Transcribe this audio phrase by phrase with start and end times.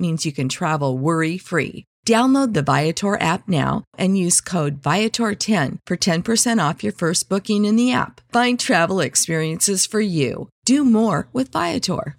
[0.00, 1.84] means you can travel worry free.
[2.06, 7.66] Download the Viator app now and use code Viator10 for 10% off your first booking
[7.66, 8.20] in the app.
[8.32, 10.48] Find travel experiences for you.
[10.64, 12.16] Do more with Viator.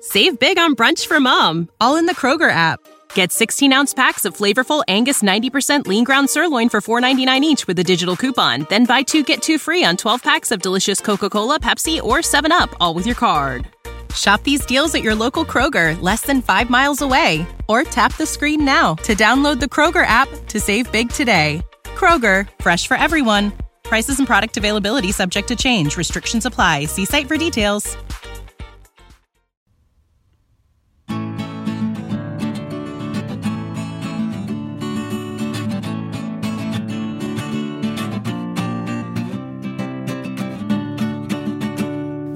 [0.00, 2.80] Save big on brunch for mom, all in the Kroger app.
[3.14, 7.78] Get 16 ounce packs of flavorful Angus 90% lean ground sirloin for $4.99 each with
[7.78, 8.66] a digital coupon.
[8.68, 12.18] Then buy two get two free on 12 packs of delicious Coca Cola, Pepsi, or
[12.18, 13.68] 7UP, all with your card.
[14.14, 17.46] Shop these deals at your local Kroger, less than five miles away.
[17.68, 21.62] Or tap the screen now to download the Kroger app to save big today.
[21.84, 23.52] Kroger, fresh for everyone.
[23.84, 25.96] Prices and product availability subject to change.
[25.96, 26.86] Restrictions apply.
[26.86, 27.96] See site for details.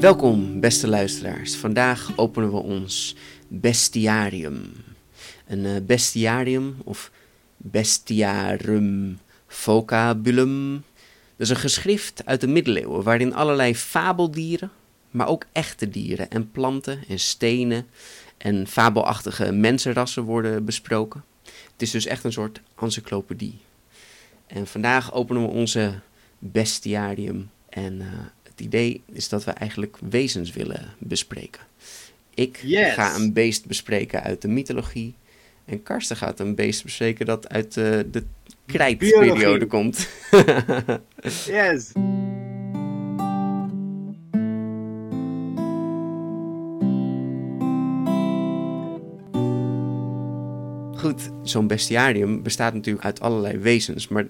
[0.00, 1.56] Welkom, beste luisteraars.
[1.56, 3.16] Vandaag openen we ons
[3.48, 4.72] bestiarium.
[5.46, 7.10] Een uh, bestiarium of
[7.56, 10.72] bestiarum vocabulum.
[11.36, 14.70] Dat is een geschrift uit de middeleeuwen waarin allerlei fabeldieren,
[15.10, 17.86] maar ook echte dieren en planten en stenen
[18.36, 21.24] en fabelachtige mensenrassen worden besproken.
[21.44, 23.58] Het is dus echt een soort encyclopedie.
[24.46, 26.00] En vandaag openen we onze
[26.38, 28.06] bestiarium en uh,
[28.56, 31.60] het idee is dat we eigenlijk wezens willen bespreken.
[32.34, 32.94] Ik Yes.
[32.94, 35.14] ga een beest bespreken uit de mythologie.
[35.64, 38.24] En Karsten gaat een beest bespreken dat uit de, de
[38.66, 40.08] krijtperiode komt.
[41.46, 41.92] Yes.
[50.96, 54.08] Goed, zo'n bestiarium bestaat natuurlijk uit allerlei wezens.
[54.08, 54.26] Maar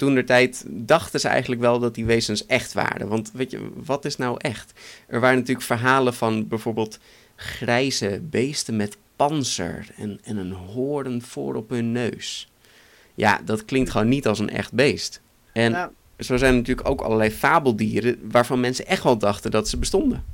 [0.00, 3.08] toen de tijd dachten ze eigenlijk wel dat die wezens echt waren.
[3.08, 4.72] Want weet je, wat is nou echt?
[5.06, 6.98] Er waren natuurlijk verhalen van bijvoorbeeld
[7.36, 12.50] grijze beesten met panzer en, en een hoorn voor op hun neus.
[13.14, 15.20] Ja, dat klinkt gewoon niet als een echt beest.
[15.52, 19.68] En Nou, zo zijn er natuurlijk ook allerlei fabeldieren waarvan mensen echt wel dachten dat
[19.68, 20.24] ze bestonden.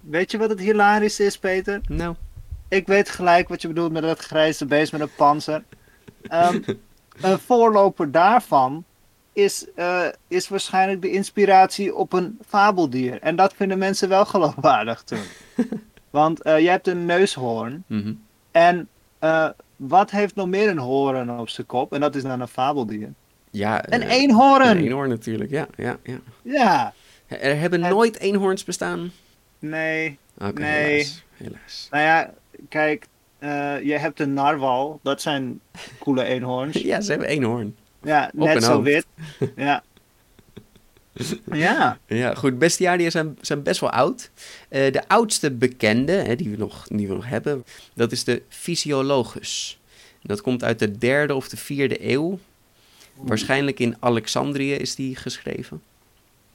[0.00, 1.80] weet je wat het hilarisch is, Peter?
[1.88, 2.14] Nou,
[2.68, 5.62] Ik weet gelijk wat je bedoelt met dat grijze beest met een panzer.
[6.22, 6.60] Ehm,
[7.20, 8.84] een voorloper daarvan
[9.44, 13.20] is, eh, is waarschijnlijk de inspiratie op een fabeldier.
[13.20, 15.18] En dat vinden mensen wel geloofwaardig toen.
[16.10, 17.84] Want eh, je hebt een neushoorn.
[17.86, 18.12] mhm.
[18.50, 21.92] En eh, wat heeft nog meer een hoorn op zijn kop?
[21.92, 23.12] En dat is dan een fabeldier.
[23.50, 23.92] ja.
[23.92, 24.68] Een eenhoorn!
[24.68, 26.18] Een eenhoorn natuurlijk, ja, ja, ja.
[26.42, 26.92] Ja.
[27.26, 29.12] Er hebben nooit eenhoorns bestaan?
[29.58, 30.18] Nee.
[30.54, 30.64] Nee.
[30.64, 31.24] helaas.
[31.36, 31.88] helaas.
[31.90, 32.30] Nou ja,
[32.68, 33.06] kijk.
[33.38, 35.00] eh, je hebt een narwal.
[35.02, 35.60] Dat zijn
[35.98, 36.76] coole eenhoorns.
[36.90, 37.76] Ja, ze hebben eenhoorn.
[38.02, 38.84] Ja, Op net zo hoofd.
[38.84, 39.06] wit.
[39.56, 39.82] Ja.
[41.52, 41.98] Ja.
[42.06, 42.58] Ja, goed.
[42.58, 44.30] Bestiaria zijn, zijn best wel oud.
[44.68, 48.42] Eh, de oudste bekende, hè, die, we nog, die we nog hebben, dat is de
[48.48, 49.80] Physiologus.
[50.22, 52.38] Dat komt uit de derde of de vierde eeuw.
[53.14, 55.82] Waarschijnlijk in Alexandrië is die geschreven.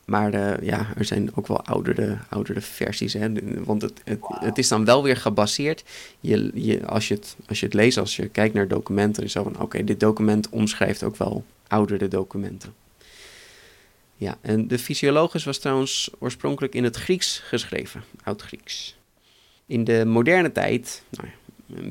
[0.05, 3.13] Maar eh, ja, er zijn ook wel oudere, oudere versies.
[3.13, 3.29] Hè?
[3.63, 4.01] Want het,
[4.39, 5.83] het, is dan wel weer gebaseerd.
[6.19, 9.44] Je, als, je het, als je het leest, als je kijkt naar documenten, is zo
[9.44, 12.73] van: oké, dit document omschrijft ook wel oudere documenten.
[14.17, 18.97] Ja, en de Physiologus was trouwens oorspronkelijk in het Grieks geschreven, Oud-Grieks.
[19.65, 21.33] In de moderne tijd, nou ja,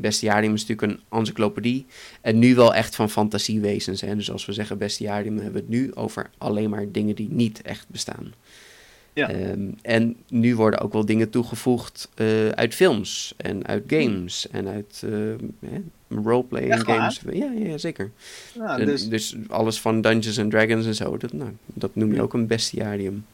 [0.00, 1.86] bestiarium is natuurlijk een encyclopedie.
[2.20, 4.00] En nu wel echt van fantasiewezens.
[4.00, 4.16] Hè?
[4.16, 7.62] Dus als we zeggen bestiarium, hebben we het nu over alleen maar dingen die niet
[7.62, 8.32] echt bestaan.
[9.12, 9.28] Ja.
[9.30, 14.68] Ehm, en nu worden ook wel dingen toegevoegd eh, uit films en uit games en
[14.68, 15.70] uit eh,
[16.24, 16.96] roleplaying Echt waar?
[16.96, 17.20] games.
[17.32, 18.10] Ja, ja, zeker.
[18.54, 22.14] Ja, En dus, dus alles van Dungeons and Dragons en zo, dat, nou, dat noem
[22.14, 23.24] je ook een bestiarium.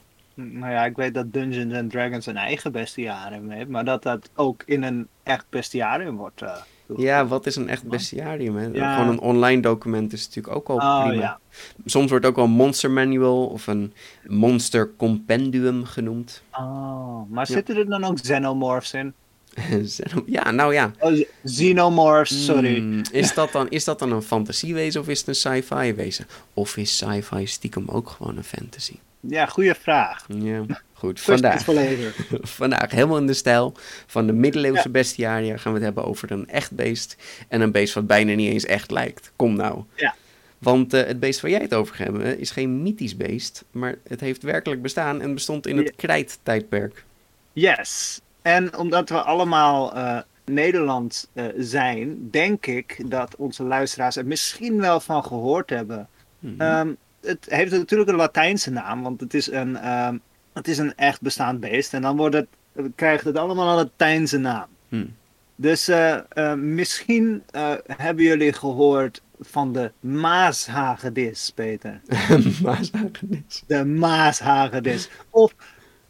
[0.59, 4.31] Nou ja, ik weet dat Dungeons and Dragons een eigen bestiarium heeft, maar dat dat
[4.35, 6.43] ook in een echt bestiarium wordt.
[6.43, 6.55] eh.
[6.97, 8.57] Ja, wat is een echt bestiarium?
[8.57, 8.67] Hè?
[8.73, 8.93] Ja.
[8.93, 11.23] Gewoon een online document is natuurlijk ook al Oh prima.
[11.23, 11.39] ja.
[11.85, 13.93] Soms wordt ook wel een monster manual of een
[14.27, 16.43] monster compendium genoemd.
[16.53, 17.55] Oh, maar Ja.
[17.55, 19.15] zitten er dan ook xenomorphs in?
[20.27, 20.91] Ja, nou ja.
[20.99, 22.77] Oh, Xenomorphs, sorry.
[22.79, 26.27] Hmm, is, dat dan, is dat dan een fantasiewezen of is het een sci-fi wezen?
[26.55, 28.95] Of is sci-fi stiekem ook gewoon een fantasy?
[29.21, 30.27] Ja, goede vraag.
[30.29, 31.21] Ja, goed.
[31.21, 31.65] Vandaag,
[32.59, 33.73] vandaag helemaal in de stijl
[34.07, 37.17] van de middeleeuwse bestiaria gaan we het hebben over een echt beest.
[37.49, 39.33] En een beest wat bijna niet eens echt lijkt.
[39.37, 39.83] Kom nou.
[39.95, 40.15] Ja.
[40.59, 43.65] Want eh, het beest waar jij het over hebben is geen mythisch beest.
[43.71, 45.93] Maar het heeft werkelijk bestaan en bestond in het Ja.
[45.97, 47.05] krijttijdperk.
[47.53, 48.21] Yes.
[48.43, 54.81] En omdat we allemaal eh Nederlands eh, zijn, denk ik dat onze luisteraars er misschien
[54.81, 56.09] wel van gehoord hebben.
[56.39, 56.61] Mhm.
[56.61, 60.17] Ehm, het heeft natuurlijk een Latijnse naam, want het is een, ehm,
[60.53, 61.95] het is een echt bestaand beest.
[61.95, 62.47] En dan wordt het,
[62.95, 64.67] krijgt het allemaal een Latijnse naam.
[64.89, 65.15] Hmm.
[65.57, 72.01] Dus eh, eh, misschien eh, hebben jullie gehoord van de Maashagedis, Peter.
[72.63, 73.63] Maashagedis.
[73.67, 75.09] De Maashagedis.
[75.31, 75.55] Of,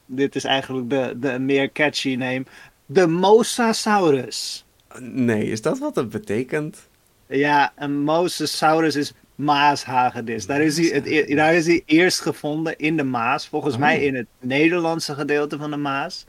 [0.07, 2.45] dit is eigenlijk de, de meer catchy name,
[2.87, 4.65] de Mosasaurus.
[4.99, 6.89] Nee, is dat wat het betekent?
[7.27, 10.47] Ja, een Mosasaurus is Maashagedis.
[10.47, 13.49] Daar is, hij het, e- daar is hij eerst gevonden in de Maas.
[13.49, 13.81] Volgens Oh.
[13.81, 16.25] mij in het Nederlandse gedeelte van de Maas.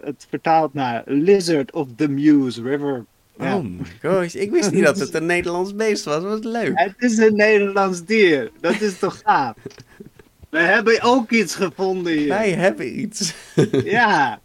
[0.00, 3.04] Het vertaalt naar Lizard of the Meuse River.
[3.38, 3.56] Ja.
[3.56, 6.22] Oh my gosh, ik wist niet dat het een Nederlands beest was.
[6.22, 6.72] Wat leuk.
[6.74, 8.50] Het is een Nederlands dier.
[8.60, 9.54] Dat is toch gaaf?
[10.50, 12.28] We hebben ook iets gevonden hier.
[12.28, 13.34] Wij hebben iets.
[13.84, 14.40] Ja.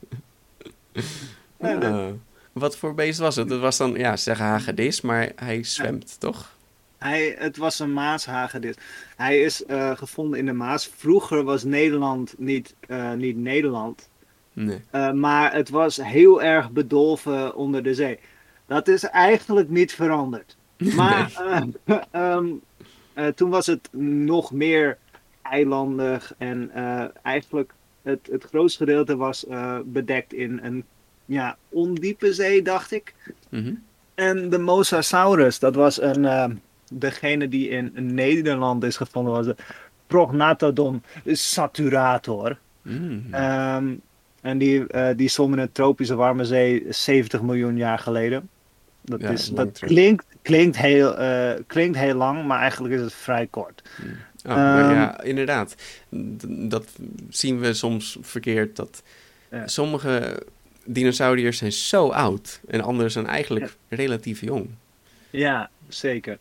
[1.61, 2.07] Ah.
[2.51, 3.49] Wat voor beest was het?
[3.49, 6.55] Het was dan, ja, ze zeggen hagedis, maar hij zwemt, toch?
[7.01, 8.75] Hij, het was een Maashagedis.
[9.15, 10.91] Hij is eh, gevonden in de Maas.
[10.95, 14.09] Vroeger was Nederland niet, eh, niet Nederland.
[14.53, 14.81] Nee.
[14.91, 18.19] eh, maar het was heel erg bedolven onder de zee.
[18.67, 20.57] Dat is eigenlijk niet veranderd.
[20.95, 21.31] Maar
[21.85, 22.47] eh, ehm,
[23.13, 23.89] eh, toen was het
[24.25, 24.97] nog meer
[25.41, 26.33] eilandig.
[26.37, 29.45] En eh, eigenlijk het, het grootste gedeelte was
[29.85, 30.83] bedekt in een
[31.25, 33.13] ja, ondiepe zee, dacht ik.
[33.49, 33.73] Mhm.
[34.15, 36.61] En de Mosasaurus, dat was een,
[36.99, 39.55] degene die in Nederland is gevonden, was de
[40.07, 42.57] Prognathodon saturator.
[42.81, 43.25] Mm.
[43.31, 43.93] Ehm,
[44.41, 48.49] en die, eh die zwom in een tropische warme zee 70 miljoen jaar geleden.
[49.01, 49.89] Dat, Ja, is, dat terug.
[49.89, 53.81] klinkt, klinkt, heel, eh, klinkt heel lang, maar eigenlijk is het vrij kort.
[54.45, 55.75] Oh, maar Ehm, ja, inderdaad.
[56.45, 56.87] Dat
[57.29, 58.75] zien we soms verkeerd.
[58.75, 59.03] Dat
[59.51, 59.67] Ja.
[59.67, 60.43] sommige
[60.85, 64.69] dinosauriërs zijn zo oud en andere zijn eigenlijk relatief jong.
[65.29, 66.37] Ja, zeker.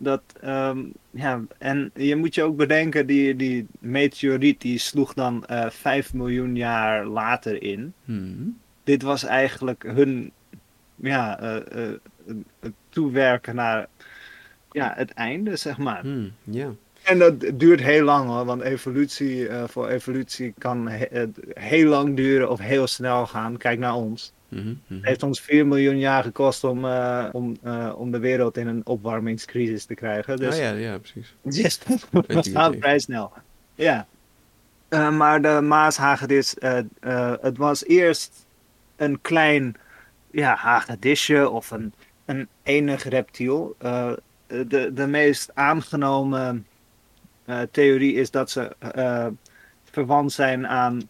[0.00, 0.78] Dat, ehm,
[1.10, 6.14] ja, en je moet je ook bedenken, die, die meteoriet die sloeg dan eh 5
[6.14, 7.92] miljoen jaar later in.
[8.04, 8.58] Hmm.
[8.84, 10.32] Dit was eigenlijk hun
[10.96, 11.92] ja, eh, eh,
[12.88, 13.86] toewerken naar
[14.72, 16.00] ja, het einde, zeg maar.
[16.00, 16.70] Hmm, Ja.
[17.02, 22.16] En dat duurt heel lang hoor, want evolutie, eh, voor evolutie kan he- heel lang
[22.16, 23.56] duren of heel snel gaan.
[23.56, 24.32] Kijk naar ons.
[24.48, 24.94] Mhm, mhm.
[24.94, 28.66] Het heeft ons 4 miljoen jaar gekost om, eh, om, eh, om de wereld in
[28.66, 30.36] een opwarmingscrisis te krijgen.
[30.36, 31.34] Dus Ah, ja, ja, precies.
[31.42, 32.78] Yes, even.
[32.80, 33.32] vrij snel.
[33.74, 34.06] Ja.
[34.88, 36.54] Eh, maar de Maashagedis,
[37.40, 38.46] het was eerst
[38.96, 39.76] een klein
[40.30, 41.92] ja, hagedisje of een,
[42.24, 43.76] een enig reptiel.
[44.46, 46.66] De, de meest aangenomen
[47.70, 48.76] theorie is dat ze
[49.84, 51.08] verwant zijn aan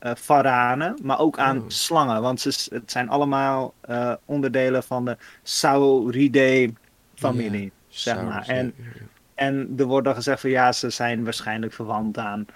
[0.00, 1.64] varanen, maar ook aan Oh.
[1.68, 2.22] slangen.
[2.22, 7.64] Want ze, het zijn allemaal eh, onderdelen van de Sauridae-familie.
[7.64, 8.44] Ja, zeg maar.
[8.48, 8.74] En-.
[9.34, 12.46] En er wordt dan gezegd van ja, ze zijn waarschijnlijk verwant aan,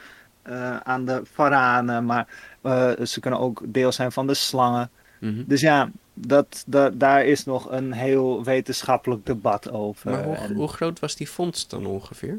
[0.42, 2.26] eh, aan de varanen, maar
[3.04, 4.90] ze kunnen ook deel zijn van de slangen.
[5.20, 5.42] Mhm.
[5.46, 10.10] Dus ja, dat, dat, daar is nog een heel wetenschappelijk debat over.
[10.10, 12.38] Maar hoe, En, hoe groot was die vondst dan ongeveer?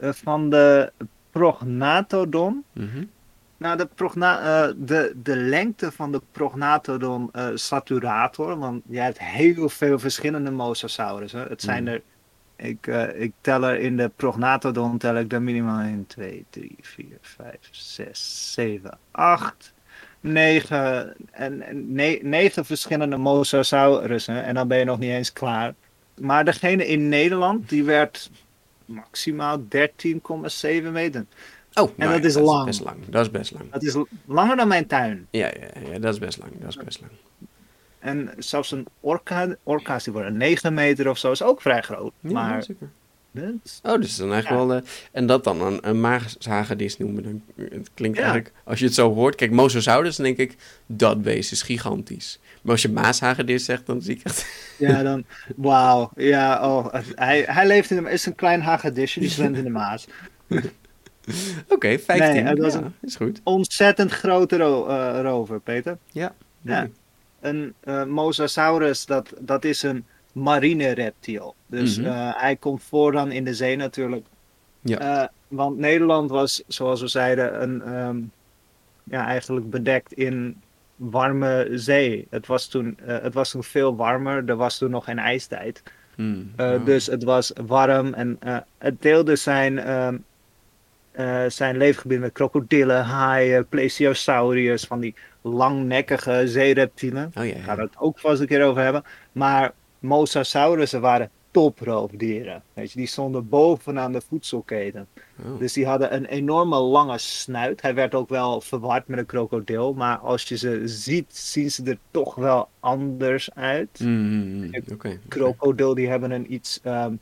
[0.00, 0.92] van de
[1.30, 3.04] prognathodon, Mhm.
[3.58, 9.18] Nou de, progna eh, de, de lengte van de prognathodon eh, saturator, want je hebt
[9.18, 11.46] heel veel verschillende mosasaurussen.
[11.48, 11.92] Het zijn Mhm.
[11.92, 12.02] er,
[12.56, 16.76] ik, eh, ik tel er in de prognathodon tel ik er minimaal 1, 2, 3,
[16.80, 19.72] 4, 5, 6, 7, 8,
[20.20, 25.74] 9 en, en ne- 9 verschillende mosasaurussen en dan ben je nog niet eens klaar.
[26.20, 28.30] Maar degene in Nederland, die werd
[28.84, 31.26] maximaal 13,7 meter.
[31.80, 32.64] Oh, nou dat ja, is lang.
[32.64, 32.96] best lang.
[33.08, 33.64] Dat is best lang.
[33.72, 35.26] Dat is langer dan mijn tuin.
[35.30, 36.50] Ja, ja, ja, dat is best lang.
[36.60, 37.12] Dat is best lang.
[37.98, 42.12] En zelfs een orka, orka's die worden 9 meter of zo, is ook vrij groot.
[42.20, 42.88] Ja, maar zeker.
[43.82, 44.66] Oh, dus dan eigenlijk Ja.
[44.66, 44.76] wel...
[44.76, 44.82] eh,
[45.12, 47.22] en dat dan een, een maagshagedis noemen.
[47.22, 48.22] Dan, het klinkt Ja.
[48.22, 48.54] eigenlijk...
[48.64, 49.34] Als je het zo hoort...
[49.34, 50.56] Kijk, Mosasaurus, dan denk ik...
[50.86, 52.38] Dat beest is gigantisch.
[52.62, 54.46] Maar als je maashagedis zegt, dan zie ik het...
[54.78, 55.24] ja, dan,
[55.56, 56.10] wauw.
[56.16, 59.70] Ja, oh, hij, hij leeft in de, is een klein hagedisje, die zwemt in de
[59.70, 60.06] Maas.
[61.74, 62.32] Oké, 15.
[62.34, 63.40] Nee, het was ja, een- is goed.
[63.44, 65.98] Ontzettend grote ro- eh, rover, Peter.
[66.12, 66.34] Ja.
[66.62, 66.88] Ja.
[67.40, 71.54] een eh, Mosasaurus, dat, dat is een marine reptiel.
[71.66, 72.06] Dus Mhm.
[72.08, 74.26] eh, hij komt voor dan in de zee natuurlijk.
[74.80, 75.30] Ja.
[75.48, 78.16] Want Nederland was, zoals we zeiden, een, ehm,
[79.04, 80.60] ja, eigenlijk bedekt in
[80.96, 82.26] warme zee.
[82.30, 85.82] Het was, toen, het was toen veel warmer, er was toen nog geen ijstijd.
[86.14, 86.50] Hmm.
[86.84, 88.38] Dus het was warm en
[88.78, 90.16] het deelde zijn, ehm,
[91.18, 97.30] eh, zijn leefgebied met krokodillen, haaien, plesiosauriërs, van die langnekkige zeereptielen.
[97.38, 97.82] Oh ja, Ik ga ja.
[97.82, 99.04] het ook vast een keer over hebben.
[99.32, 102.62] Maar mosasaurussen waren toproofdieren.
[102.72, 105.06] Weet je, die stonden bovenaan de voedselketen.
[105.44, 105.58] Oh.
[105.58, 107.82] Dus die hadden een enorme lange snuit.
[107.82, 109.94] Hij werd ook wel verward met een krokodil.
[109.94, 113.98] Maar als je ze ziet, zien ze er toch wel anders uit.
[113.98, 114.64] Hmm.
[114.64, 114.92] Oké.
[114.92, 115.18] oké.
[115.28, 116.80] Krokodil die hebben een iets...
[116.82, 117.12] ehm,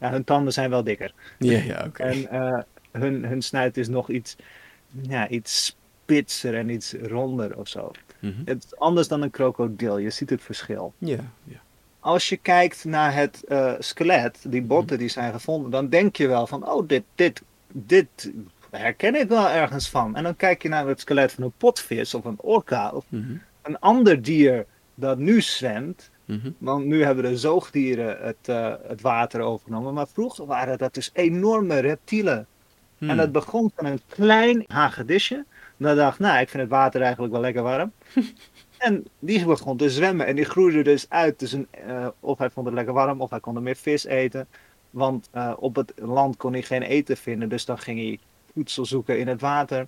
[0.00, 1.12] ja, hun tanden zijn wel dikker.
[1.38, 2.02] Ja, ja, oké.
[2.02, 2.58] En eh,
[2.92, 4.36] hun, hun snuit is nog iets,
[5.00, 7.90] ja, iets spitser en iets ronder of zo.
[8.20, 8.32] Mhm.
[8.44, 9.98] Het is anders dan een krokodil.
[9.98, 10.92] Je ziet het verschil.
[10.98, 11.20] Ja.
[12.00, 16.26] Als je kijkt naar het eh, skelet, die botten die zijn gevonden, dan denk je
[16.28, 17.42] wel van, oh, dit, dit,
[17.72, 18.32] dit
[18.70, 20.16] herken ik wel ergens van.
[20.16, 23.36] En dan kijk je naar het skelet van een potvis of een orka of Mhm,
[23.62, 26.10] een ander dier dat nu zwemt.
[26.24, 26.50] mhm.
[26.58, 29.94] Want nu hebben de zoogdieren het, eh, het water overgenomen.
[29.94, 32.46] Maar vroeger waren dat dus enorme reptielen.
[32.98, 33.10] Hmm.
[33.10, 35.44] En dat begon van een klein hagedisje.
[35.76, 37.92] Dan dacht nou, ik vind het water eigenlijk wel lekker warm.
[38.78, 41.38] en die begon te zwemmen en die groeide dus uit.
[41.38, 44.04] Dus een, eh, of hij vond het lekker warm, of hij kon er meer vis
[44.04, 44.46] eten.
[44.90, 48.18] Want eh, op het land kon hij geen eten vinden, dus dan ging hij
[48.52, 49.86] voedsel zoeken in het water.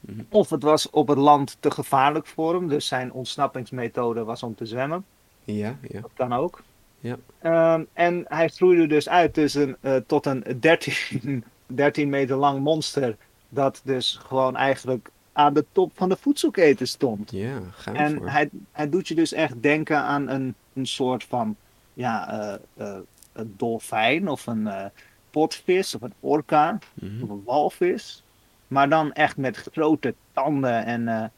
[0.00, 0.20] Mhm.
[0.28, 4.54] Of het was op het land te gevaarlijk voor hem, dus zijn ontsnappingsmethode was om
[4.54, 5.04] te zwemmen.
[5.44, 6.00] Ja, ja.
[6.00, 6.62] Dat kan ook.
[7.00, 7.16] Ja.
[7.38, 13.16] Ehm, en hij groeide dus uit tussen, eh, tot een 13, 13 meter lang monster.
[13.48, 17.30] Dat dus gewoon eigenlijk aan de top van de voedselketen stond.
[17.30, 18.28] Ja, ga En voor.
[18.30, 21.56] hij, hij doet je dus echt denken aan een, een soort van
[21.94, 22.54] ja, eh,
[22.88, 22.96] eh,
[23.32, 24.84] een dolfijn of een eh,
[25.30, 27.22] potvis of een orka Mhm.
[27.22, 28.22] of een walvis.
[28.68, 31.32] Maar dan echt met grote tanden en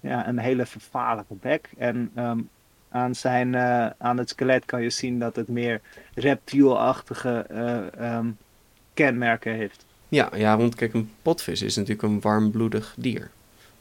[0.00, 1.70] ja, een hele vervaarlijke bek.
[1.78, 2.40] En ehm,
[2.88, 3.56] aan, zijn,
[3.98, 5.80] aan het skelet kan je zien dat het meer
[6.14, 7.38] reptielachtige
[7.96, 8.30] ehm,
[9.04, 9.84] kenmerken heeft.
[10.08, 13.30] Ja, ja, want kijk, een potvis is natuurlijk een warmbloedig dier.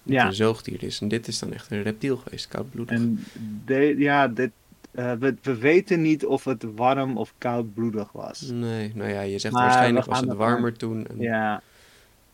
[0.03, 0.25] Ja.
[0.25, 1.01] een zoogdier is.
[1.01, 2.95] En dit is dan echt een reptiel geweest, koudbloedig.
[2.95, 3.23] En
[3.65, 4.51] de, ja, dit,
[4.91, 8.41] eh, we, we weten niet of het warm of koudbloedig was.
[8.41, 11.07] Nee, nou ja, je zegt Maar waarschijnlijk was het warmer toen.
[11.07, 11.19] En...
[11.19, 11.61] Ja,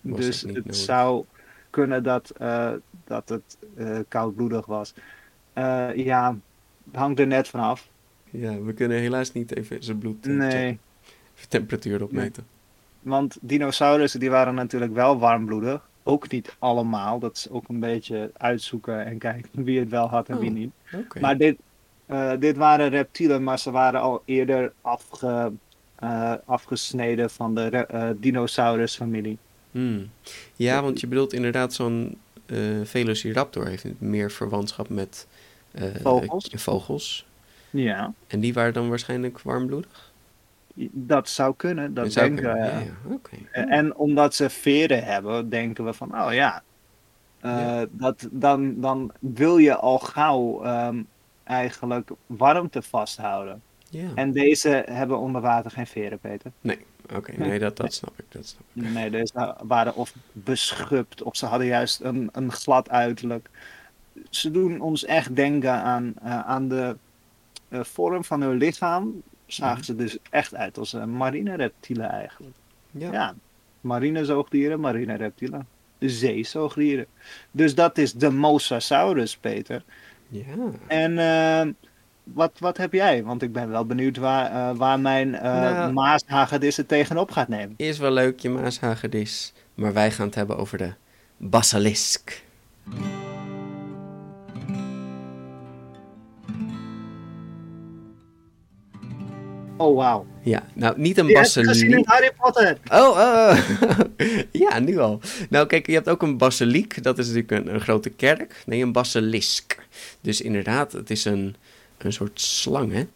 [0.01, 1.25] dus het zou
[1.69, 2.71] kunnen dat, eh,
[3.03, 4.93] dat het eh, koudbloedig was.
[5.95, 6.37] Ja,
[6.91, 7.89] hangt er net vanaf.
[8.29, 10.79] Ja, we kunnen helaas niet even zijn bloed Nee, checken.
[11.47, 12.54] Temperatuur opmeten.
[13.05, 15.87] Want dinosaurussen die waren natuurlijk wel warmbloedig.
[16.03, 17.19] Ook niet allemaal.
[17.19, 20.55] Dat is ook een beetje uitzoeken en kijken wie het wel had en wie Oh,
[20.55, 20.71] niet.
[21.19, 21.57] Maar dit,
[22.05, 25.51] eh, dit waren reptielen, maar ze waren al eerder afge,
[25.95, 29.37] eh, afgesneden van de eh, dinosaurusfamilie.
[29.71, 30.09] Hmm.
[30.55, 32.17] Ja, want je bedoelt inderdaad zo'n
[32.83, 35.27] Velociraptor heeft meer verwantschap met
[36.01, 36.49] Vogels.
[36.55, 37.25] vogels.
[37.69, 40.13] Ja, En die waren dan waarschijnlijk warmbloedig?
[40.91, 41.93] Dat zou kunnen.
[41.93, 42.59] Dat denken we.
[42.59, 43.65] Ja.
[43.67, 46.63] En- omdat ze veren hebben, denken we van, oh ja,
[47.39, 47.85] eh, Ja.
[47.91, 51.01] Dat, dan, dan wil je al gauw ehm,
[51.43, 53.61] eigenlijk warmte vasthouden.
[53.89, 56.51] Ja, En deze hebben onder water geen veren, Peter.
[57.15, 57.31] oké.
[57.37, 58.25] Nee, dat, dat snap ik.
[58.29, 58.93] Dat snap ik.
[58.93, 63.49] Nee, deze waren of beschupt, of ze hadden juist een, een glad uiterlijk.
[64.29, 66.95] Ze doen ons echt denken aan, eh, aan de
[67.67, 69.21] eh, vorm van hun lichaam.
[69.45, 69.83] Zagen Mhm.
[69.85, 72.55] ze dus echt uit als uh, marine reptielen eigenlijk.
[72.91, 73.11] Ja.
[73.11, 73.33] Ja,
[73.81, 75.67] marine zoogdieren, marine reptielen.
[75.97, 77.05] De zeezoogdieren.
[77.51, 79.83] Dus dat is de Mosasaurus, Peter.
[80.27, 80.43] Ja.
[80.87, 81.73] En eh,
[82.23, 83.23] wat, wat heb jij?
[83.23, 85.93] Want ik ben wel benieuwd waar, eh, waar mijn eh Nou.
[85.93, 87.73] maashagedis het tegenop gaat nemen.
[87.77, 89.53] Is wel leuk, je maashagedis.
[89.73, 90.93] Maar wij gaan het hebben over de
[91.37, 92.43] basilisk.
[99.77, 100.25] Oh, wauw.
[100.41, 102.05] Ja, nou niet een gezien in basiliek.
[102.05, 102.77] Harry Potter.
[102.91, 103.57] Oh, oh.
[104.69, 105.19] ja, nu al.
[105.49, 107.03] Nou, kijk, je hebt ook een basiliek.
[107.03, 108.63] Dat is natuurlijk een, een grote kerk.
[108.65, 109.87] Nee, een basilisk.
[110.21, 111.55] Dus inderdaad, het is een,
[111.97, 113.07] een soort slang, hè.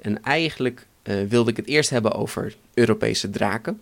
[0.00, 3.80] En eigenlijk eh, wilde ik het eerst hebben over Europese draken.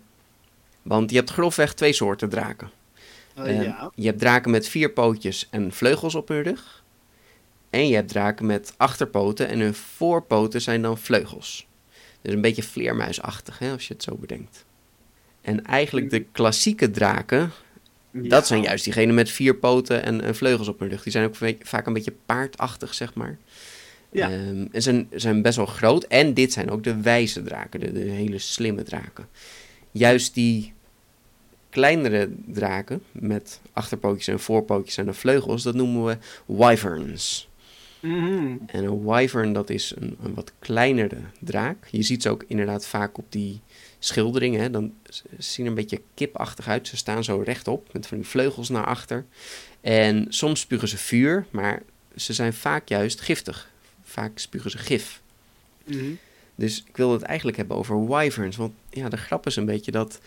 [0.81, 2.69] Want je hebt grofweg twee soorten draken.
[3.37, 3.91] Oh, ja.
[3.95, 6.83] Je hebt draken met vier pootjes en vleugels op hun rug.
[7.69, 11.67] En je hebt draken met achterpoten en hun voorpoten zijn dan vleugels.
[12.23, 14.65] Dus een beetje vleermuisachtig, hè, als je het zo bedenkt.
[15.41, 17.51] En eigenlijk de klassieke draken
[18.11, 21.03] Dat zijn juist diegenen met vier poten en, en vleugels op hun rug.
[21.03, 23.37] Die zijn ook ve- vaak een beetje paardachtig, zeg maar.
[24.11, 24.29] Ja.
[24.31, 26.03] Ehm, en zijn, zijn best wel groot.
[26.03, 29.27] En dit zijn ook de wijze draken, de, de hele slimme draken.
[29.91, 30.73] Juist die
[31.69, 37.49] kleinere draken met achterpootjes en voorpootjes en de vleugels, dat noemen we wyverns.
[38.03, 38.55] Mhm.
[38.65, 41.87] En een wyvern, dat is een, een wat kleinere draak.
[41.91, 43.61] Je ziet ze ook inderdaad vaak op die
[43.99, 44.61] schilderingen.
[44.61, 44.69] Hè?
[44.69, 46.87] Dan ze zien er een beetje kipachtig uit.
[46.87, 49.25] Ze staan zo rechtop, met van die vleugels naar achter.
[49.81, 51.83] En soms spugen ze vuur, maar
[52.15, 53.71] ze zijn vaak juist giftig.
[54.03, 55.21] Vaak spugen ze gif.
[55.85, 56.11] Mhm.
[56.55, 58.55] Dus ik wil het eigenlijk hebben over wyverns.
[58.55, 60.19] Want ja, de grap is een beetje dat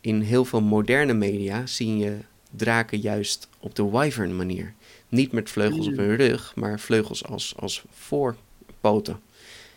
[0.00, 2.18] in heel veel moderne media zie je
[2.50, 4.74] draken juist op de wyvern manier.
[5.14, 9.20] Niet met vleugels op hun rug, maar vleugels als, als voorpoten.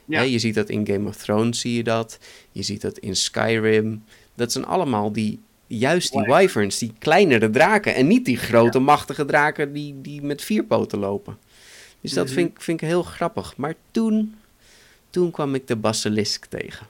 [0.06, 0.22] Ja.
[0.22, 2.20] Je ziet dat in Game of Thrones, zie je dat.
[2.52, 4.04] Je ziet dat in Skyrim.
[4.36, 6.38] Dat zijn allemaal die, juist die Wyvern.
[6.40, 7.96] wyverns, die kleinere draken.
[7.96, 11.38] En niet die grote, machtige draken die, die met vier poten lopen.
[12.02, 12.34] Dus dat Mhm.
[12.34, 13.58] vind, ik- vind ik heel grappig.
[13.58, 14.36] Maar toen,
[15.10, 16.88] toen kwam ik de basilisk tegen.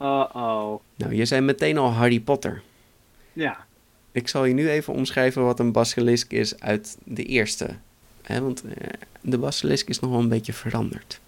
[0.00, 0.80] Uh-oh.
[0.96, 2.62] Nou, je zei meteen al Harry Potter.
[3.32, 3.66] Ja.
[4.12, 7.68] Ik zal je nu even omschrijven wat een basilisk is uit de eerste.
[8.22, 8.88] Hè, want eh,
[9.20, 11.20] de basilisk is nog wel een beetje veranderd.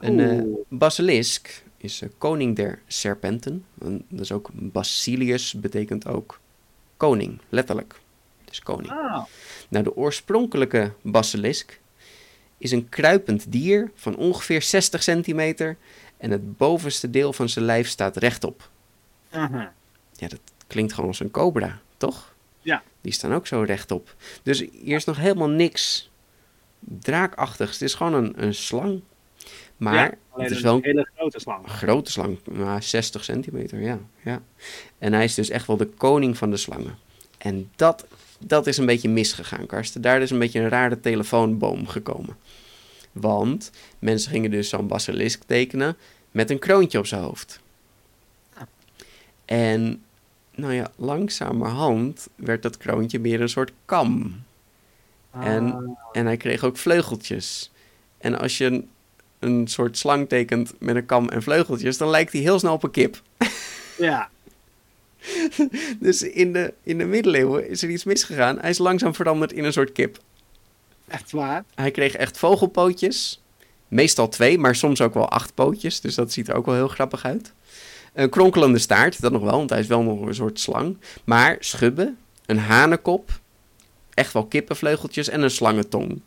[0.00, 3.64] Een eh, basilisk is koning der serpenten.
[3.80, 6.40] En Dat is ook Basilius, betekent ook
[6.96, 8.00] koning, letterlijk.
[8.44, 8.90] Dus koning.
[8.90, 9.24] Ah.
[9.68, 11.80] Nou, de oorspronkelijke basilisk
[12.58, 15.76] is een kruipend dier van ongeveer 60 centimeter.
[16.16, 18.70] En het bovenste deel van zijn lijf staat rechtop.
[19.32, 19.66] Mhm.
[20.12, 22.34] Ja, dat klinkt gewoon als een cobra, toch?
[22.60, 22.82] Ja.
[23.00, 24.14] Die staan ook zo rechtop.
[24.42, 26.10] Dus hier is nog helemaal niks
[26.80, 27.72] draakachtigs.
[27.72, 29.02] Het is gewoon een, een slang.
[29.76, 31.68] Maar Ja, het is wel een hele grote slang.
[31.68, 34.42] grote slang, maar 60 centimeter, ja, ja.
[34.98, 36.98] En hij is dus echt wel de koning van de slangen.
[37.38, 38.06] En dat,
[38.38, 40.00] dat is een beetje misgegaan, Karsten.
[40.00, 42.36] Daar is een beetje een rare telefoonboom gekomen.
[43.12, 45.96] Want mensen gingen dus zo'n basilisk tekenen
[46.30, 47.60] met een kroontje op zijn hoofd.
[49.44, 50.03] En
[50.54, 54.42] nou ja, langzamerhand werd dat kroontje meer een soort kam.
[55.40, 55.82] En, Ah.
[56.12, 57.70] en hij kreeg ook vleugeltjes.
[58.18, 58.88] En als je een,
[59.38, 62.82] een soort slang tekent met een kam en vleugeltjes, dan lijkt hij heel snel op
[62.82, 63.22] een kip.
[63.98, 64.28] Ja.
[66.00, 68.58] Dus in de, in de middeleeuwen is er iets misgegaan.
[68.60, 70.18] Hij is langzaam veranderd in een soort kip.
[71.08, 71.64] Echt waar?
[71.74, 73.42] Hij kreeg echt vogelpootjes.
[73.88, 76.00] Meestal twee, maar soms ook wel acht pootjes.
[76.00, 77.52] Dus dat ziet er ook wel heel grappig uit.
[78.14, 80.96] Een kronkelende staart, dat nog wel, want hij is wel nog een soort slang.
[81.24, 83.40] Maar schubben, een hanenkop,
[84.14, 86.20] echt wel kippenvleugeltjes en een slangentong.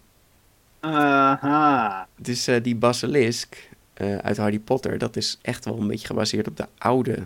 [0.80, 2.08] Aha.
[2.15, 6.58] Dus die basilisk eh, uit Harry Potter, dat is echt wel een beetje gebaseerd op
[6.58, 7.26] de oude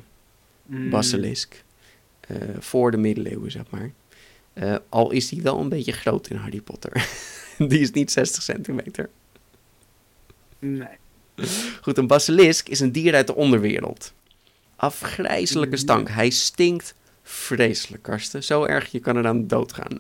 [0.66, 0.90] Mm.
[0.90, 1.64] basilisk.
[2.20, 3.92] eh, voor de middeleeuwen, zeg maar.
[4.90, 7.08] Al is die wel een beetje groot in Harry Potter.
[7.70, 9.10] die is niet 60 centimeter.
[10.60, 10.88] Nee.
[11.82, 14.14] Goed, een basilisk is een dier uit de onderwereld.
[14.82, 15.84] Afgrijzelijke Mhm.
[15.84, 16.10] stank.
[16.10, 18.44] Hij stinkt vreselijk, Karsten.
[18.44, 20.00] Zo erg, je kan eraan doodgaan.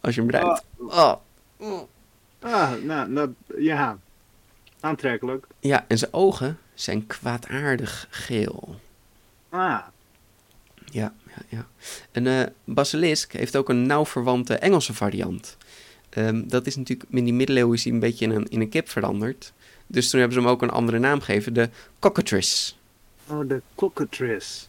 [0.00, 0.64] Als je hem ruikt.
[0.78, 1.14] Oh.
[2.40, 3.98] Ah, nou, dat, ja.
[4.80, 5.46] Aantrekkelijk.
[5.60, 8.80] Ja, en zijn ogen zijn kwaadaardig geel.
[9.48, 9.78] Ah.
[10.84, 11.66] Ja, ja, ja.
[12.12, 15.56] Een eh, basilisk heeft ook een nauw verwante Engelse variant.
[16.08, 18.68] Ehm, dat is natuurlijk, in die middeleeuwen is hij een beetje in een, in een
[18.68, 19.52] kip veranderd.
[19.86, 22.72] Dus toen hebben ze hem ook een andere naam gegeven, de cockatrice.
[23.30, 24.64] Oh, de cockatrice.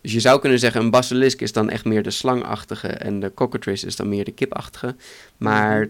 [0.00, 3.34] Dus je zou kunnen zeggen, een basilisk is dan echt meer de slangachtige en de
[3.34, 4.96] cockatrice is dan meer de kipachtige.
[5.36, 5.88] Maar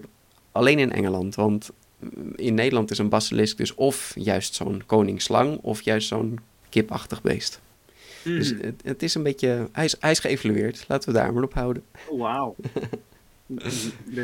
[0.53, 1.71] alleen in Engeland, want
[2.37, 6.39] in Nederland is een basilisk dus of juist zo'n koningsslang of juist zo'n
[6.69, 7.61] kipachtig beest.
[8.25, 8.63] Dus Mhm.
[8.65, 11.55] het, het is een beetje, hij is, hij is geëvalueerd, laten we daar maar op
[11.55, 11.83] houden.
[12.09, 12.55] Oh, wauw.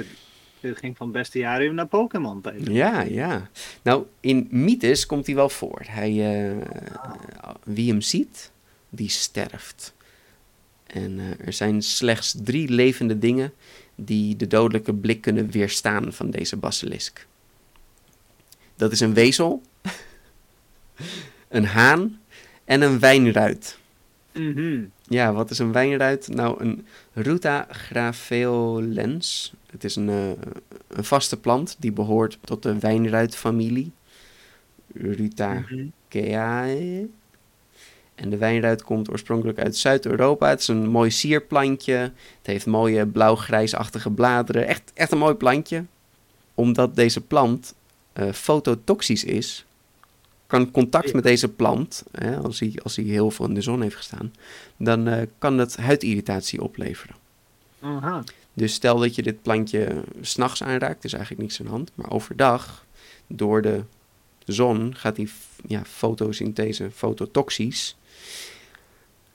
[0.68, 2.42] dit ging van beste jaren naar Pokémon.
[2.59, 3.48] Ja, ja.
[3.83, 5.83] Nou, in mythes komt hij wel voor.
[5.85, 6.57] Hij, eh,
[7.64, 8.50] wie hem ziet,
[8.88, 9.94] die sterft.
[10.87, 13.53] En eh, er zijn slechts drie levende dingen
[13.94, 17.27] die de dodelijke blik kunnen weerstaan van deze basilisk.
[18.77, 19.62] Dat is een wezel,
[21.48, 22.20] een haan
[22.64, 23.79] en een wijnruit.
[24.35, 24.85] Mhm.
[25.03, 26.29] Ja, wat is een wijnruit?
[26.29, 29.55] Nou, een Ruta graveolens.
[29.70, 30.31] Het is een, eh,
[30.88, 33.92] een vaste plant die behoort tot de wijnruitfamilie.
[34.94, 37.09] Rutaceae.
[38.14, 40.49] En de wijnruit komt oorspronkelijk uit Zuid-Europa.
[40.49, 41.94] Het is een mooi sierplantje.
[41.94, 44.66] Het heeft mooie blauw-grijsachtige bladeren.
[44.66, 45.85] Echt, echt een mooi plantje.
[46.55, 47.75] Omdat deze plant
[48.12, 49.66] eh, fototoxisch is,
[50.46, 53.83] kan contact met deze plant, hè, als, hij, als hij heel veel in de zon
[53.83, 54.33] heeft gestaan,
[54.76, 57.16] dan eh, kan dat huidirritatie opleveren.
[57.80, 58.24] Aha.
[58.52, 61.90] Dus stel dat je dit plantje s'nachts aanraakt, is eigenlijk niks aan de hand.
[61.94, 62.85] Maar overdag,
[63.26, 63.85] door de
[64.44, 65.30] zon, gaat die
[65.66, 67.96] ja, fotosynthese fototoxisch.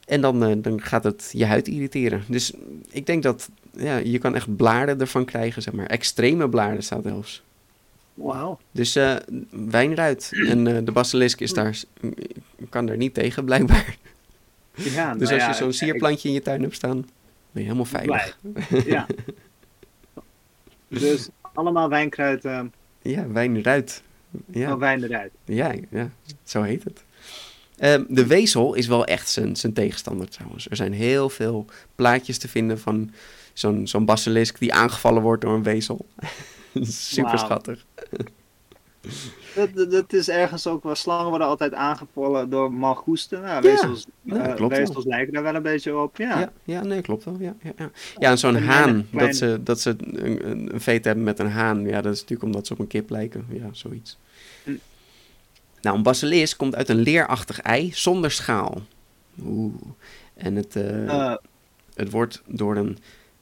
[0.06, 2.24] En dan, eh, dan gaat het je huid irriteren.
[2.28, 2.54] Dus
[2.90, 5.86] ik denk dat ja, je kan echt blaren ervan krijgen, zeg maar.
[5.86, 7.44] Extreme blaren staat zelfs.
[8.20, 8.60] Wauw.
[8.72, 9.16] Dus eh
[9.50, 10.32] wijn eruit.
[10.48, 11.82] En eh, de basilisk is daar,
[12.70, 13.98] kan daar niet tegen, blijkbaar.
[14.74, 16.98] Ja, Dus nou als ja, je zo'n sierplantje in je tuin hebt staan,
[17.52, 18.38] ben je helemaal veilig.
[18.42, 18.84] Blij.
[18.86, 19.06] Ja.
[20.88, 22.62] dus allemaal wijnkruid, eh
[23.02, 24.04] Ja, wijn eruit.
[24.52, 24.70] Ja.
[24.70, 25.32] van wijn eruit.
[25.46, 26.10] Ja, ja,
[26.44, 27.04] zo heet het.
[27.78, 30.70] Ehm, de wezel is wel echt zijn, zijn tegenstander trouwens.
[30.70, 33.12] Er zijn heel veel plaatjes te vinden van
[33.54, 36.06] zo'n zo'n basilisk die aangevallen wordt door een wezel.
[37.14, 37.86] Super schattig.
[39.90, 40.96] Dat, is ergens ook wel.
[40.96, 43.42] Slangen worden altijd aangevallen door mangoesten.
[43.42, 46.18] Nou, Ja, eh, wezels lijken daar wel een beetje op.
[46.18, 46.40] Ja.
[46.40, 47.36] Ja, ja, nee, klopt wel.
[47.40, 47.90] Ja, ja, ja.
[48.18, 51.40] ja en zo'n haan, kleine- dat ze, dat ze een, een, een veet hebben met
[51.40, 51.86] een haan.
[51.86, 53.46] Ja, dat is natuurlijk omdat ze op een kip lijken.
[53.50, 54.18] Ja, zoiets.
[54.64, 54.72] Hm.
[55.82, 58.82] Nou, een basilisk komt uit een leerachtig ei zonder schaal.
[59.46, 59.74] Oeh.
[60.34, 61.36] En het, eh, Eh,
[61.96, 62.98] Het wordt door een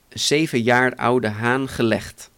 [0.09, 2.31] zeven jaar oude haan gelegd.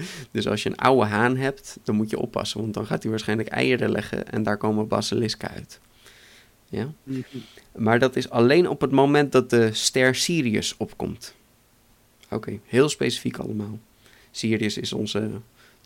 [0.30, 3.10] Dus als je een oude haan hebt, dan moet je oppassen, want dan gaat hij
[3.10, 5.80] waarschijnlijk eieren leggen en daar komen basilisken uit.
[6.68, 6.92] Ja?
[7.02, 7.20] mhm.
[7.76, 11.34] Maar dat is alleen op het moment dat de ster Sirius opkomt.
[12.30, 13.78] Oké, heel specifiek allemaal.
[14.30, 15.30] Sirius is onze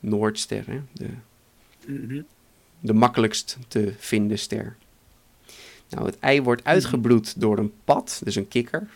[0.01, 0.81] Noordster, hè?
[0.93, 1.09] De,
[1.87, 2.23] Mhm.
[2.81, 4.77] de makkelijkst te vinden ster.
[5.89, 8.89] Nou, het ei wordt uitgebloed door een pad, dus een kikker,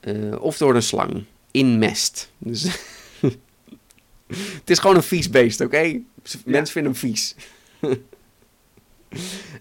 [0.00, 2.30] eh, of door een slang in mest.
[2.38, 2.64] Dus
[4.60, 6.00] het is gewoon een vies beest, oké?
[6.44, 7.34] Mensen vinden hem vies.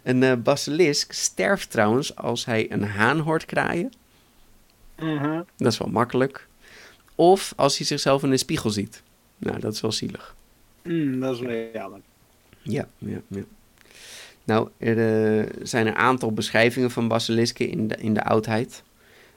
[0.03, 3.91] een eh, basilisk sterft trouwens als hij een haan hoort kraaien.
[4.99, 5.41] Mhm.
[5.57, 6.47] Dat is wel makkelijk.
[7.15, 9.01] Of als hij zichzelf in de spiegel ziet.
[9.37, 10.35] Nou, dat is wel zielig.
[10.83, 11.99] Mm, dat is wel jammer.
[12.61, 13.43] Ja, ja, ja.
[14.43, 14.97] Nou, er
[15.39, 18.83] eh, zijn een aantal beschrijvingen van basilisken in de, in de oudheid.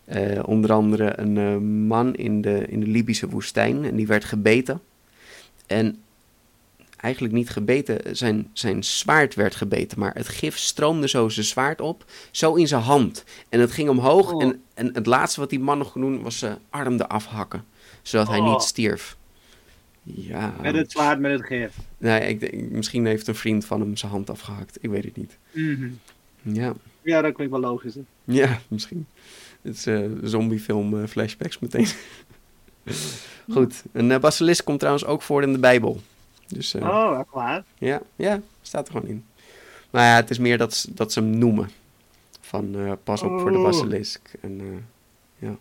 [0.05, 4.81] Eh, onder andere een man in de, in de Libische woestijn en die werd gebeten.
[5.67, 6.03] En
[6.97, 11.81] eigenlijk niet gebeten, zijn, zijn zwaard werd gebeten, maar het gif stroomde zo zijn zwaard
[11.81, 13.25] op, zo in zijn hand.
[13.49, 14.43] En het ging omhoog Oh.
[14.43, 17.65] en, en het laatste wat die man nog kon doen was zijn arm eraf hakken,
[18.03, 18.51] zodat hij Oh.
[18.51, 19.17] niet stierf.
[20.03, 20.55] Ja.
[20.63, 21.77] Met het zwaard met het gif.
[21.99, 24.79] Nee, ik, denk- misschien heeft een vriend van hem zijn hand afgehakt.
[24.81, 25.39] Ik weet het niet.
[25.51, 25.89] Mhm.
[26.43, 26.73] Ja,
[27.03, 27.95] Ja, dat klinkt wel logisch.
[27.95, 28.01] hè.
[28.25, 29.07] ja misschien.
[29.63, 31.87] Het is eh zombiefilm eh, flashbacks meteen.
[33.53, 36.01] Goed, een eh, basilisk komt trouwens ook voor in de Bijbel.
[36.49, 37.65] Dus eh, Oh, echt waar?
[37.79, 39.25] ja, ja, staat er gewoon in.
[39.91, 41.71] Maar ja, het is meer dat, ze- dat ze hem noemen.
[42.41, 43.65] Van eh, pas op voor de Oh.
[43.65, 44.21] basilisk.
[44.41, 44.85] En,
[45.39, 45.57] ja.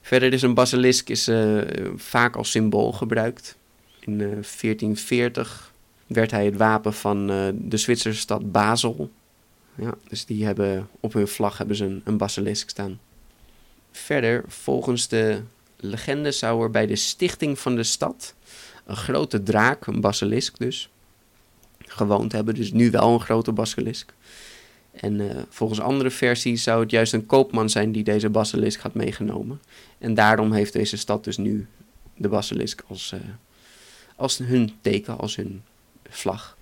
[0.00, 1.30] Verder is een basilisk is,
[1.96, 3.56] vaak als symbool gebruikt.
[4.00, 5.72] In eh, 1440
[6.06, 9.10] werd hij het wapen van de Zwitserse stad Basel.
[9.74, 13.00] Ja, dus die hebben op hun vlag hebben ze een, een basilisk staan.
[13.92, 15.40] Verder, volgens de
[15.80, 18.34] legende zou er bij de stichting van de stad
[18.84, 20.90] een grote draak, een basilisk dus,
[21.78, 22.54] gewoond hebben.
[22.54, 24.14] Dus nu wel een grote basilisk.
[24.90, 28.94] En eh, volgens andere versies zou het juist een koopman zijn die deze basilisk had
[28.94, 29.60] meegenomen.
[29.98, 31.66] En daarom heeft deze stad dus nu
[32.16, 33.20] de basilisk als, eh,
[34.16, 35.62] als hun teken, als hun
[36.08, 36.56] vlag.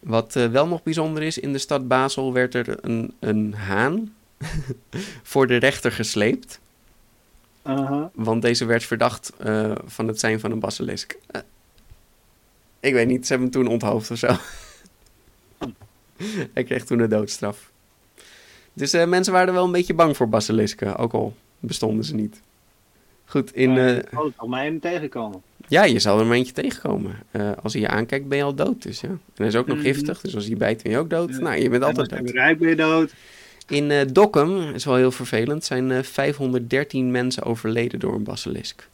[0.00, 4.14] Wat eh, wel nog bijzonder is, in de stad Basel werd er een, een haan
[5.22, 6.60] voor de rechter gesleept.
[8.14, 11.16] Want deze werd verdacht eh, van het zijn van een basilisk.
[11.26, 11.40] Eh,
[12.80, 14.28] ik weet niet, ze hebben hem toen onthoofd of zo.
[16.54, 17.70] Hij kreeg toen een doodstraf.
[18.72, 22.14] Dus eh, mensen waren er wel een beetje bang voor basilisken, ook al bestonden ze
[22.14, 22.40] niet.
[23.24, 24.04] Goed, in, je
[24.36, 25.42] zal in tegenkomen.
[25.68, 27.16] ja, je zal er een eentje tegenkomen.
[27.62, 28.82] Als hij je aankijkt, ben je al dood.
[28.82, 29.08] Dus ja.
[29.08, 29.86] En hij is ook nog Mhm.
[29.86, 31.30] giftig, dus als hij je bijt, ben je ook dood.
[31.30, 32.34] Nou, je bent En altijd als je dood.
[32.34, 33.12] rijk ben je dood.
[33.70, 38.88] In eh Dokkum, is wel heel vervelend, zijn eh 513 mensen overleden door een basilisk.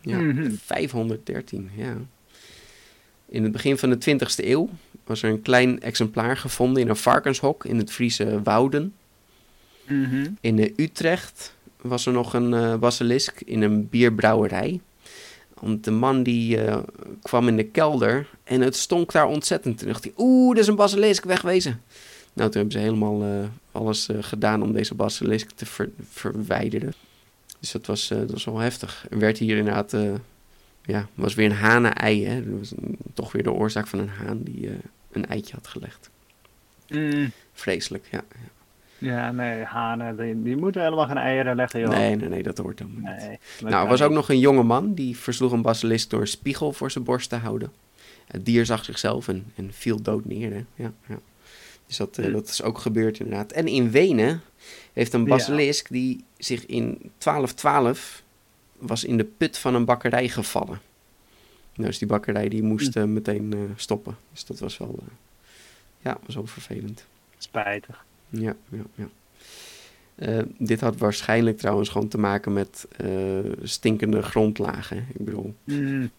[0.00, 0.50] Ja, Mhm.
[0.64, 1.96] 513, ja.
[3.28, 4.68] In het begin van de 20e eeuw
[5.04, 8.94] was er een klein exemplaar gevonden in een varkenshok in het Friese Wouden.
[9.86, 10.26] Mhm.
[10.40, 14.80] In eh, Utrecht was er nog een eh, basilisk in een bierbrouwerij.
[15.60, 16.78] Want de man die eh,
[17.22, 19.78] kwam in de kelder en het stonk daar ontzettend.
[19.78, 21.82] Toen dacht hij, oeh, dat is een basilisk, wegwezen.
[22.40, 26.92] Nou, toen hebben ze helemaal eh, alles eh, gedaan om deze basilisk te ver- verwijderen.
[27.60, 29.06] Dus dat was, eh, dat was wel heftig.
[29.10, 29.96] Er werd hier inderdaad,
[30.84, 32.26] ja, was weer een hanen-ei.
[32.26, 32.44] Hè?
[32.50, 32.72] Dat was
[33.14, 34.70] toch weer de oorzaak van een haan die
[35.12, 36.10] een eitje had gelegd.
[36.88, 37.30] Mm.
[37.52, 38.22] Vreselijk, ja.
[38.98, 39.30] ja.
[39.32, 41.88] Nee, hanen, die, die moeten helemaal geen eieren leggen, joh.
[41.90, 43.04] Nee, nee, nee, dat hoort dan niet.
[43.04, 44.16] Nee, dat Nou, er was ook niet.
[44.18, 47.36] nog een jonge man die versloeg een basilisk door een spiegel voor zijn borst te
[47.36, 47.72] houden.
[48.26, 50.50] Het dier zag zichzelf en, en viel dood neer.
[50.52, 50.64] Hè?
[50.74, 51.18] Ja, ja.
[51.90, 53.52] Dus dat, dat is ook gebeurd inderdaad.
[53.52, 54.40] En in Wenen
[54.92, 55.26] heeft een Ja.
[55.28, 58.22] basilisk die zich in 1212
[58.78, 60.80] was in de put van een bakkerij gevallen.
[61.74, 64.16] Nou, dus die bakkerij die moest eh, meteen eh, stoppen.
[64.32, 64.98] Dus dat was wel,
[66.00, 67.04] ja, was wel vervelend.
[67.38, 68.04] Spijtig.
[68.28, 69.08] Ja, ja, ja.
[70.58, 72.86] Dit had waarschijnlijk trouwens gewoon te maken met
[73.62, 75.06] stinkende grondlagen.
[75.14, 76.10] Ik bedoel, Mm,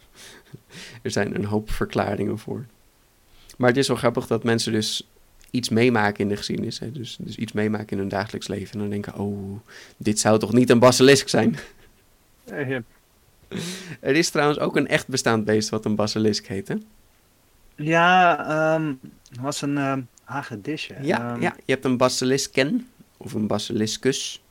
[1.02, 2.66] er zijn een hoop verklaringen voor.
[3.58, 5.08] Maar het is wel grappig dat mensen dus
[5.52, 6.80] iets meemaken in de geschiedenis.
[6.80, 6.92] Hè?
[6.92, 8.74] Dus, dus iets meemaken in hun dagelijks leven.
[8.74, 9.60] En dan denken, oh,
[9.98, 11.58] dit zou toch niet een basilisk zijn?
[12.46, 12.82] eh, ja.
[14.00, 16.76] Er is trouwens ook een echt bestaand beest wat een basilisk heet, hè?
[17.76, 18.94] Ja, ehm,
[19.42, 20.96] was een ehm hagedisje.
[21.02, 22.88] Ja, Ehm, ja, je hebt een basilisken
[23.18, 24.42] of een basiliscus.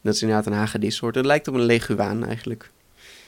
[0.00, 1.14] Dat is inderdaad een hagedissoort.
[1.14, 2.70] Het lijkt op een leguaan eigenlijk.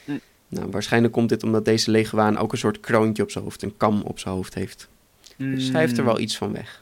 [0.05, 0.11] Hm.
[0.47, 3.77] Nou, waarschijnlijk komt dit omdat deze leguaan ook een soort kroontje op zijn hoofd, een
[3.77, 4.89] kam op zijn hoofd heeft.
[5.37, 6.80] Dus hij heeft er mm, wel iets van weg.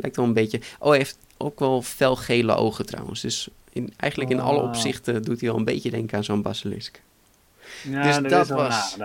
[0.00, 0.60] Lijkt wel een beetje...
[0.78, 3.20] Oh, hij heeft ook wel felgele ogen trouwens.
[3.20, 4.64] Dus in, eigenlijk in alle Oh.
[4.68, 7.02] opzichten doet hij wel een beetje denken aan zo'n basilisk.
[7.82, 8.96] Ja, dus dat was-.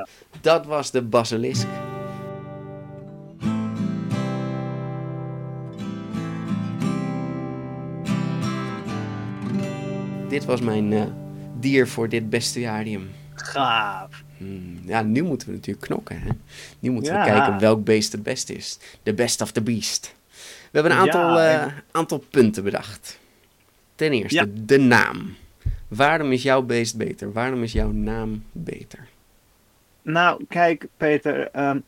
[0.41, 1.67] Dat was de basilisk.
[10.29, 11.01] Dit was mijn eh,
[11.60, 13.10] dier voor dit bestiarium.
[13.36, 14.23] Gaaf.
[14.38, 16.21] Hmm, ja, nu moeten we natuurlijk knokken.
[16.21, 16.29] Hè?
[16.79, 18.77] Nu moeten we kijken welk beest het beste is.
[19.03, 20.15] The best of the beast.
[20.75, 23.19] We hebben een aantal, eh, en- aantal punten bedacht.
[23.95, 24.45] Ten eerste, Ja.
[24.65, 25.35] de naam.
[25.88, 27.31] Waarom is jouw beest beter?
[27.31, 29.07] Waarom is jouw naam beter?
[30.01, 31.49] Nou, kijk, Peter.
[31.51, 31.79] ehm,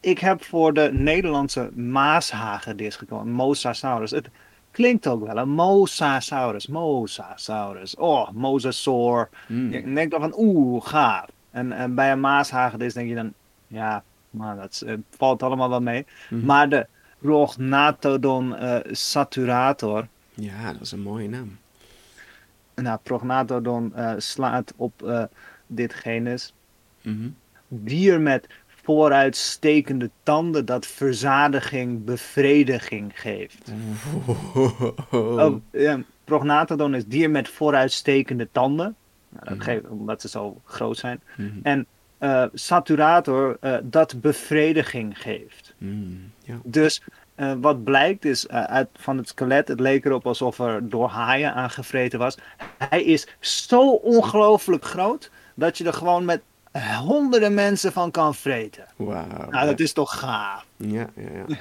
[0.00, 3.30] ik heb voor de Nederlandse maashagedis gekozen.
[3.30, 4.10] Mosasaurus.
[4.10, 4.28] Het
[4.70, 6.66] klinkt ook wel, een Mosasaurus.
[6.66, 7.94] Mosasaurus.
[7.96, 9.28] Oh, mosasaur.
[9.46, 9.72] Hmm.
[9.72, 11.26] Je denkt dan van, oeh, gaaf.
[11.50, 13.32] En, en bij een maashagedis denk je dan,
[13.66, 16.06] ja, maar dat is- het valt allemaal wel mee.
[16.30, 16.44] Mhm.
[16.44, 16.86] Maar de
[17.18, 21.58] Prognathodon eh, saturator, Ja, dat is een mooie naam.
[22.74, 25.22] nou, Prognathodon eh, slaat op eh,
[25.66, 26.54] dit genus.
[27.02, 27.28] Mhm.
[27.68, 33.72] Dier met vooruitstekende tanden dat verzadiging, bevrediging geeft.
[35.10, 38.96] Oh, ja, Prognathodon is dier met vooruitstekende tanden.
[39.28, 39.64] Nou, dat Mhm.
[39.64, 41.20] geeft, omdat ze zo groot zijn.
[41.36, 41.50] Mhm.
[41.62, 41.86] En
[42.54, 45.65] saturator dat bevrediging geeft.
[45.78, 46.60] Mm, ja.
[46.64, 47.02] Dus
[47.34, 51.08] eh, wat blijkt is eh, uit, van het skelet, het leek erop alsof er door
[51.08, 52.36] haaien aangevreten was.
[52.78, 56.40] Hij is zo ongelooflijk groot dat je er gewoon met
[57.04, 58.84] honderden mensen van kan vreten.
[58.96, 59.50] Wauw.
[59.50, 60.66] Nou, dat is toch gaaf.
[60.76, 61.56] Ja, ja, ja.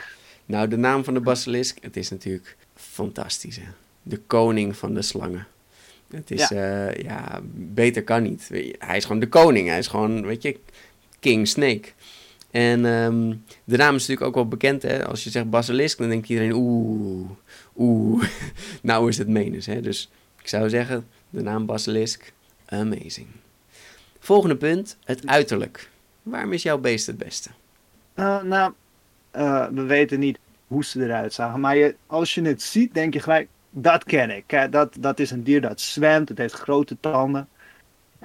[0.45, 3.55] nou, de naam van de basilisk, het is natuurlijk fantastisch.
[3.55, 3.67] Hè?
[4.01, 5.47] De koning van de slangen.
[6.09, 6.89] Het is, ja.
[6.89, 8.49] ja, beter kan niet.
[8.77, 9.67] Hij is gewoon de koning.
[9.67, 10.59] Hij is gewoon, weet je,
[11.19, 11.89] King Snake.
[12.55, 14.81] En ehm, de naam is natuurlijk ook wel bekend.
[14.81, 15.05] Hè?
[15.05, 17.29] Als je zegt basilisk, dan denkt iedereen, oeh,
[17.77, 18.23] oeh.
[18.81, 19.65] nou is het menens.
[19.65, 19.81] Hè?
[19.81, 20.09] Dus
[20.41, 22.33] ik zou zeggen, de naam basilisk,
[22.65, 23.27] amazing.
[24.19, 25.89] Volgende punt, het uiterlijk.
[26.23, 27.49] Waarom is jouw beest het beste?
[28.13, 28.73] Eh, nou,
[29.31, 31.59] eh, we weten niet hoe ze eruit zagen.
[31.59, 34.67] Maar je, als je het ziet, denk je gelijk, dat ken ik.
[34.69, 37.47] Dat, dat is een dier dat zwemt, het heeft grote tanden.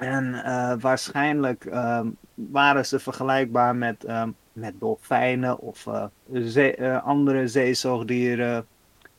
[0.01, 7.03] En eh, waarschijnlijk ehm, waren ze vergelijkbaar met, ehm, met dolfijnen of eh, zee- eh,
[7.03, 8.65] andere zeezoogdieren.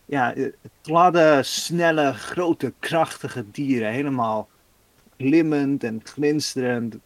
[0.04, 0.34] Ja,
[0.82, 3.90] gladde, snelle, grote, krachtige dieren.
[3.92, 4.48] Helemaal
[5.18, 6.96] glimmend en glinsterend.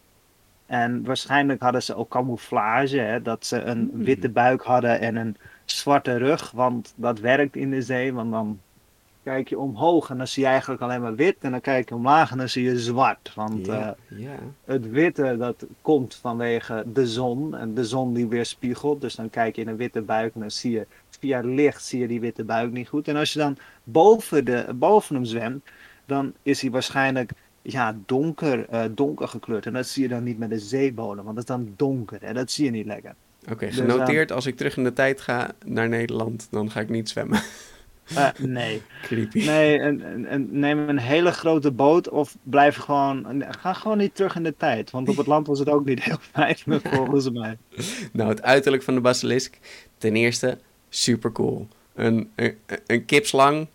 [0.66, 4.04] En waarschijnlijk hadden ze ook camouflage, hè, dat ze een Hmm.
[4.04, 8.60] witte buik hadden en een zwarte rug, want dat werkt in de zee, want dan
[9.26, 11.94] kijk je omhoog en dan zie je eigenlijk alleen maar wit en dan kijk je
[11.94, 13.32] omlaag en dan zie je zwart.
[13.34, 14.38] Want eh, ja.
[14.64, 19.56] het witte dat komt vanwege de zon en de zon die weerspiegelt, dus dan kijk
[19.56, 20.86] je in een witte buik en dan zie je
[21.20, 23.08] via licht zie je die witte buik niet goed.
[23.08, 25.64] En als je dan boven, de, boven hem zwemt,
[26.04, 27.30] dan is hij waarschijnlijk
[27.62, 29.66] ja, donker, eh, donker gekleurd.
[29.66, 32.34] En dat zie je dan niet met de zeebodem, want dat is dan donker en
[32.34, 33.14] dat zie je niet lekker.
[33.50, 34.32] Oké, Dus, genoteerd.
[34.32, 37.40] Als ik terug in de tijd ga naar Nederland, dan ga ik niet zwemmen.
[38.14, 38.82] Eh, nee.
[39.02, 39.44] Creepy.
[39.44, 43.44] Nee, en, en, neem een hele grote boot of blijf gewoon.
[43.58, 44.90] Ga gewoon niet terug in de tijd.
[44.90, 46.56] Want op het land was het ook niet heel fijn,
[46.94, 47.58] volgens mij.
[48.12, 49.58] Nou, het uiterlijk van de basilisk.
[49.98, 51.68] Ten eerste, super cool.
[51.94, 53.66] Een, een, een kipslang.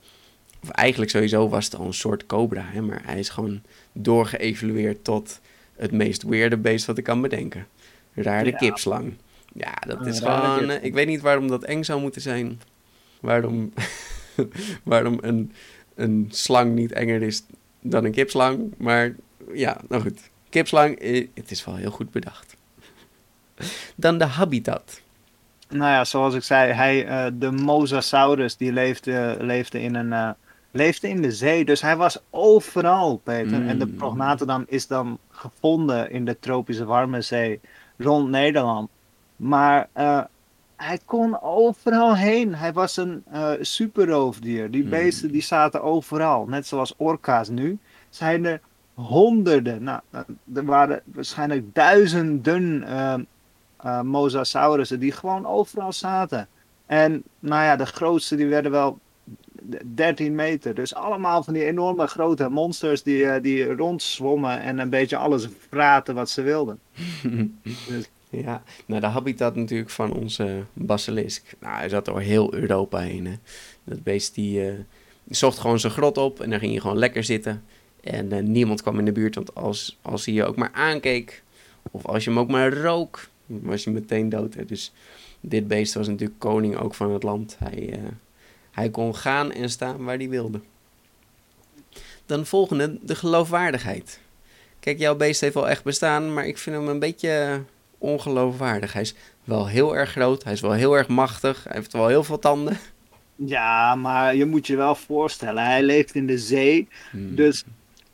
[0.63, 2.63] Of eigenlijk sowieso was het al een soort cobra.
[2.65, 3.61] Hè, maar hij is gewoon
[3.93, 5.39] doorgeëvalueerd tot
[5.75, 7.67] het meest weirde beest wat ik kan bedenken.
[8.13, 8.57] Rare Ja.
[8.57, 9.13] kipslang.
[9.53, 10.69] Ja, dat is gewoon...
[10.69, 12.61] eh, ik weet niet waarom dat eng zou moeten zijn.
[13.19, 13.73] Waarom...
[14.83, 15.51] waarom een,
[15.95, 17.43] een slang niet enger is
[17.81, 18.73] dan een kipslang.
[18.77, 19.15] Maar
[19.53, 20.29] ja, nou goed.
[20.49, 22.55] Kipslang, eh, het is wel heel goed bedacht.
[23.95, 25.01] Dan de habitat.
[25.69, 30.29] Nou ja, zoals ik zei, hij, eh, de Mosasaurus die leefde, leefde, in een, eh,
[30.71, 31.65] leefde in de zee.
[31.65, 33.67] Dus hij was overal, Peter.
[33.67, 33.95] En de Mm.
[33.95, 37.59] prognathodon is dan gevonden in de tropische warme zee
[37.97, 38.89] rond Nederland.
[39.35, 39.89] Maar
[40.83, 42.55] hij kon overal heen.
[42.55, 44.71] Hij was een eh superroofdier.
[44.71, 44.89] Die Mm.
[44.89, 46.45] beesten die zaten overal.
[46.47, 47.77] Net zoals orka's nu.
[48.09, 48.59] Zijn er
[48.93, 49.83] honderden.
[49.83, 50.19] Nou, eh,
[50.53, 56.47] er waren waarschijnlijk duizenden eh, mosasaurussen die gewoon overal zaten.
[56.85, 58.99] En nou ja, de grootste die werden wel
[59.85, 60.75] 13 meter.
[60.75, 66.15] Dus allemaal van die enorme grote monsters die, die rondzwommen en een beetje alles vraten
[66.15, 66.79] wat ze wilden.
[68.31, 71.55] Ja, nou de habitat natuurlijk van onze basilisk.
[71.59, 73.25] Nou, hij zat door heel Europa heen.
[73.25, 73.35] Hè.
[73.83, 74.73] Dat beest die, eh,
[75.29, 77.63] zocht gewoon zijn grot op en daar ging je gewoon lekker zitten.
[78.03, 81.43] En eh, niemand kwam in de buurt, want als, als hij je ook maar aankeek,
[81.91, 84.53] of als je hem ook maar rook, was je meteen dood.
[84.53, 84.65] Hè.
[84.65, 84.93] Dus
[85.39, 87.55] dit beest was natuurlijk koning ook van het land.
[87.59, 87.99] Hij, eh,
[88.71, 90.59] hij kon gaan en staan waar hij wilde.
[92.25, 94.19] Dan volgende, de geloofwaardigheid.
[94.79, 97.61] Kijk, jouw beest heeft wel echt bestaan, maar ik vind hem een beetje
[98.01, 98.93] ongeloofwaardig.
[98.93, 102.07] Hij is wel heel erg groot, hij is wel heel erg machtig, hij heeft wel
[102.07, 102.77] heel veel tanden.
[103.35, 106.89] Ja, maar je moet je wel voorstellen, hij leeft in de zee.
[107.11, 107.35] Hmm.
[107.35, 107.65] Dus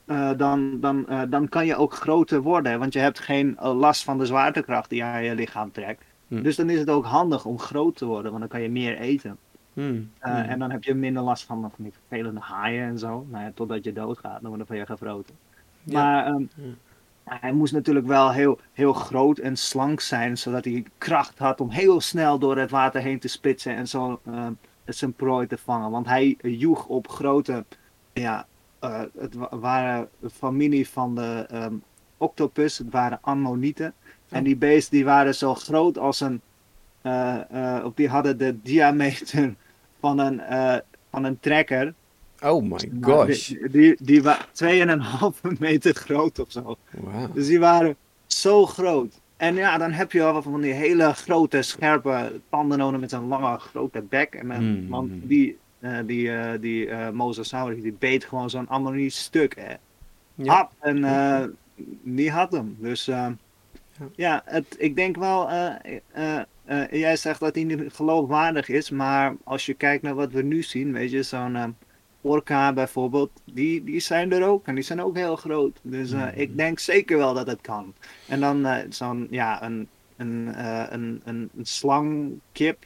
[0.06, 2.80] eh, dan, dan, eh, dan kan je ook groter worden.
[2.80, 6.04] Want je hebt geen eh, last van de zwaartekracht die aan je lichaam trekt.
[6.28, 6.41] Hm.
[6.41, 8.97] Dus dan is het ook handig om groot te worden, want dan kan je meer
[8.97, 9.39] eten.
[9.73, 10.43] Hmm, Eh, hmm.
[10.43, 13.26] En dan heb je minder last van, van die vervelende haaien en zo.
[13.30, 15.39] Nou ja, totdat je doodgaat, dan worden van je gevroten.
[15.84, 16.02] Ja.
[16.02, 16.43] Maar ehm.
[17.30, 21.70] Hij moest natuurlijk wel heel, heel groot en slank zijn, zodat hij kracht had om
[21.70, 24.52] heel snel door het water heen te spitsen en zo ehm,
[24.86, 25.92] zijn prooi te vangen.
[25.92, 27.66] Want hij joeg op grote,
[28.13, 28.46] ja,
[28.80, 31.74] eh, het wa- waren familie van de ehm,
[32.18, 33.94] octopus, het waren ammonieten.
[34.30, 36.42] En die beesten die waren zo groot als een,
[37.02, 39.56] eh, eh, of die hadden de diameter
[40.00, 40.78] van een, eh,
[41.10, 41.94] van een trekker.
[42.43, 43.47] Oh my gosh.
[43.47, 44.45] Die, die, die waren
[45.54, 46.78] 2,5 meter groot of zo.
[46.91, 47.34] Wauw.
[47.34, 47.95] Dus die waren
[48.28, 49.19] zo groot.
[49.38, 53.28] En ja, dan heb je wel van die hele grote, scherpe tanden nodig met zo'n
[53.28, 54.34] lange, grote bek.
[54.36, 54.88] En, dan- Mm.
[54.89, 59.56] Want die, eh, die, eh, die eh, Mosasaurus, die beet gewoon zo'n ammoniet stuk.
[59.56, 59.73] Hè.
[60.36, 60.54] Ja.
[60.54, 61.43] Hap, en eh,
[62.04, 62.76] die had hem.
[62.80, 63.15] Dus eh,
[64.00, 64.06] Ja.
[64.15, 65.73] ja, het, ik denk wel, eh,
[66.13, 68.89] eh, eh, jij zegt dat hij niet geloofwaardig is.
[68.89, 71.63] Maar als je kijkt naar wat we nu zien, weet je, zo'n eh,
[72.28, 74.68] orka bijvoorbeeld, die, die zijn er ook.
[74.68, 75.80] En die zijn ook heel groot.
[75.82, 77.94] Dus eh, ik denk zeker wel dat het kan.
[78.28, 79.88] En dan eh, zo'n, ja, een,
[80.18, 82.86] een, eh, een, een, een slangkip.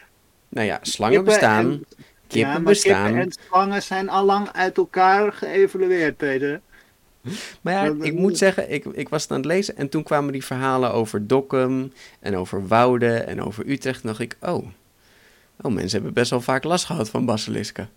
[0.49, 1.85] Nou ja, slangen Kippen bestaan, en-
[2.27, 3.03] kippen ja, maar bestaan.
[3.05, 6.61] kippen en slangen zijn allang uit elkaar geëvalueerd, Peter.
[7.61, 10.31] Maar ja, ik moet zeggen, ik, ik was het aan het lezen en toen kwamen
[10.31, 14.01] die verhalen over Dokkum en over Wouden en over Utrecht.
[14.01, 14.67] En dacht ik, oh,
[15.61, 17.89] oh, mensen hebben best wel vaak last gehad van basilisken.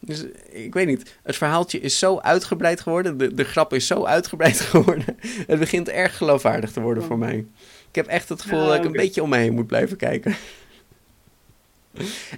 [0.00, 4.04] Dus ik weet niet, het verhaaltje is zo uitgebreid geworden, de, de grap is zo
[4.04, 5.16] uitgebreid geworden.
[5.46, 7.46] Het begint erg geloofwaardig te worden voor mij.
[7.88, 10.36] Ik heb echt het gevoel dat ik een beetje om me heen moet blijven kijken.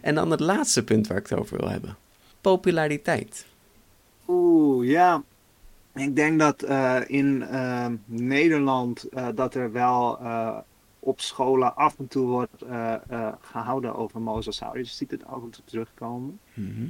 [0.02, 1.96] En dan het laatste punt waar ik het over wil hebben.
[2.40, 3.46] Populariteit.
[4.28, 5.22] Oeh, ja.
[5.94, 10.56] Ik denk dat eh, in eh, Nederland eh, dat er wel eh,
[10.98, 14.88] op scholen af en toe wordt eh, eh, gehouden over mosasaurus.
[14.90, 16.40] Je ziet het af en toe terugkomen.
[16.54, 16.88] Mhm.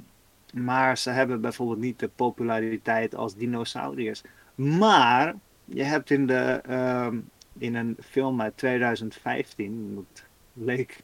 [0.54, 4.22] Maar ze hebben bijvoorbeeld niet de populariteit als dinosauriërs.
[4.54, 5.34] Maar
[5.64, 7.18] je hebt in, de, ehm,
[7.58, 11.02] in een film uit 2015, het leek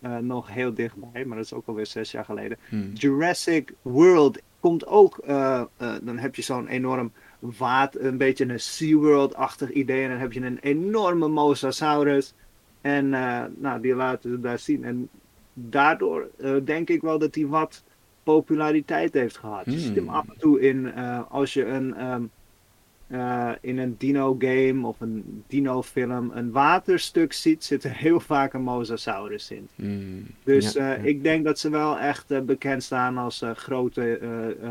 [0.00, 2.58] eh, nog heel dichtbij, maar dat is ook alweer zes jaar geleden.
[2.68, 2.92] Hmm.
[2.92, 8.60] Jurassic World komt ook, eh, eh, dan heb je zo'n enorm water, een beetje een
[8.60, 10.02] SeaWorld-achtig idee.
[10.02, 12.34] En dan heb je een enorme Mosasaurus.
[12.80, 13.08] En
[13.58, 14.84] nou, die laten ze daar zien.
[14.84, 15.08] En
[15.52, 16.30] daardoor
[16.64, 17.84] denk ik wel dat hij wat
[18.36, 19.64] populariteit heeft gehad.
[19.64, 20.14] Je ziet hem Hmm.
[20.14, 22.22] af en toe in, eh, als je een, ehm,
[23.06, 28.62] eh, in een dino-game of een dino-film een waterstuk ziet, zit er heel vaak een
[28.62, 29.68] Mosasaurus in.
[29.74, 30.26] Hmm.
[30.44, 31.08] Dus Ja, eh, ja.
[31.08, 34.18] ik denk dat ze wel echt bekend staan als eh, grote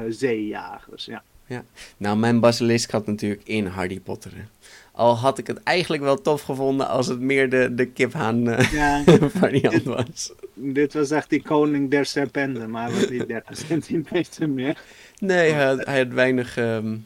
[0.10, 1.06] zeejagers.
[1.06, 1.24] Ja.
[1.98, 4.32] Nou, mijn basilisk had natuurlijk in Harry Potter.
[4.36, 4.42] hè.
[4.96, 8.72] Al had ik het eigenlijk wel tof gevonden als het meer de, de kiphaan eh,
[8.72, 9.04] ja,
[9.40, 10.34] variant was.
[10.54, 14.82] dit was echt die koning der serpenten, maar hij was niet 30 centimeter meer.
[15.20, 16.98] Nee, hij had, hij had weinig ehm,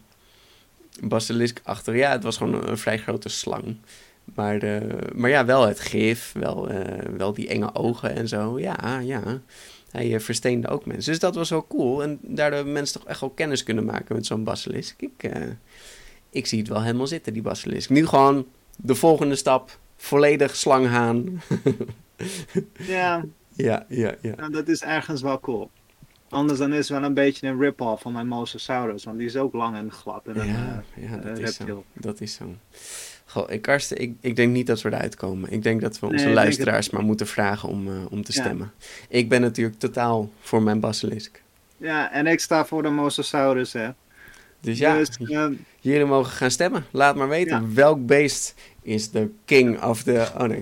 [1.03, 1.95] basilisk achter.
[1.95, 3.75] Ja, het was gewoon een, een vrij grote slang.
[4.35, 4.81] Maar, eh,
[5.15, 8.59] maar ja, wel het gif, wel, eh, wel die enge ogen en zo.
[8.59, 9.41] Ja, ja.
[9.91, 11.11] hij uh, versteende ook mensen.
[11.11, 12.03] Dus dat was wel cool.
[12.03, 15.01] En daardoor hebben mensen toch echt wel kennis kunnen maken met zo'n basilisk.
[15.01, 15.31] Ik,
[16.29, 17.89] ik zie het wel helemaal zitten, die basilisk.
[17.89, 19.79] Nu gewoon de volgende stap.
[19.95, 21.41] Volledig slanghaan.
[22.73, 23.25] ja.
[23.55, 24.35] Ja, ja, ja.
[24.35, 25.69] Nou, dat is ergens wel cool.
[26.29, 29.03] Anders dan is het wel een beetje een rip-off van mijn Mosasaurus.
[29.03, 30.27] Want die is ook lang en glad.
[30.27, 30.41] En ja,
[30.95, 31.83] een, ja, dat, is zo.
[31.93, 32.55] dat is zo.
[33.25, 35.51] Goh, ik, Karsten, ik, ik denk niet dat we eruit komen.
[35.51, 38.71] Ik denk dat we onze luisteraars maar moeten vragen om, uh, om te stemmen.
[39.09, 41.41] Ik ben natuurlijk totaal voor mijn basilisk.
[41.77, 43.89] Ja, en ik sta voor de Mosasaurus, hè.
[44.61, 45.47] Dus ja, dus, uh,
[45.79, 46.85] jullie mogen gaan stemmen.
[46.91, 47.73] Laat maar weten ja.
[47.73, 50.27] welk beest is de king of the...
[50.37, 50.61] Oh nee,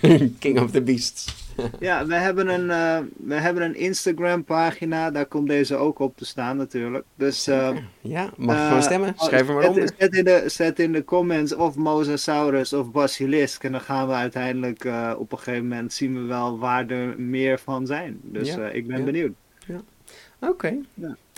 [0.38, 1.46] king of the beasts.
[1.80, 6.16] ja, we hebben een, uh, we hebben een Instagram pagina, daar komt deze ook op
[6.16, 7.04] te staan natuurlijk.
[7.14, 9.14] Dus, uh, ja, mag je gewoon stemmen?
[9.16, 9.90] Schrijf er maar onder.
[9.98, 14.14] Zet in, de, zet in de comments of Mosasaurus of Basilisk en dan gaan we
[14.14, 18.20] uiteindelijk uh, op een gegeven moment zien we wel waar er meer van zijn.
[18.22, 19.04] Dus ja, ik ben ja.
[19.04, 19.32] benieuwd.
[19.66, 19.80] Ja.
[20.40, 20.50] Oké.
[20.50, 20.84] Okay.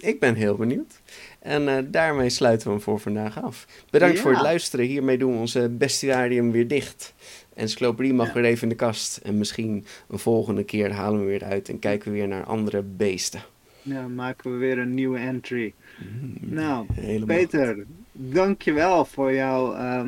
[0.03, 1.01] Ik ben heel benieuwd.
[1.39, 3.67] En uh, daarmee sluiten we hem voor vandaag af.
[3.91, 4.23] Bedankt ja.
[4.23, 4.87] voor het luisteren.
[4.87, 7.15] Hiermee doen we onze bestiarium weer dicht.
[7.55, 8.33] Encyclopedie mag ja.
[8.33, 9.17] weer even in de kast.
[9.17, 12.83] En misschien een volgende keer halen we weer uit en kijken we weer naar andere
[12.83, 13.41] beesten.
[13.83, 15.75] Ja, maken we weer een nieuwe entry.
[15.99, 17.37] Mm, nou, helemaal.
[17.37, 20.03] Peter, dankjewel voor jouw uh,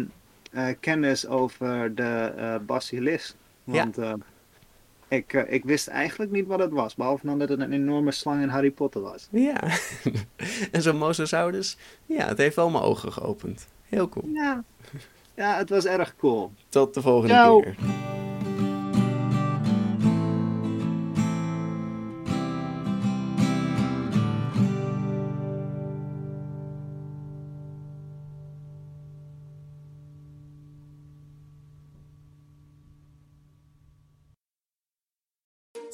[0.54, 3.34] uh, kennis over de uh, basilisk.
[3.64, 4.16] Want ja.
[5.12, 8.42] Ik, ik wist eigenlijk niet wat het was, behalve dan dat het een enorme slang
[8.42, 9.28] in Harry Potter was.
[9.30, 9.60] Ja,
[10.72, 13.66] en zo'n mosasaurus, ja, het heeft wel mijn ogen geopend.
[13.88, 14.28] Heel cool.
[14.32, 14.64] Ja,
[15.34, 16.52] ja, het was erg cool.
[16.68, 17.60] Tot de volgende Ciao.
[17.60, 17.76] keer.